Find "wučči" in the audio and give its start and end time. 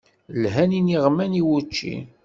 1.47-1.95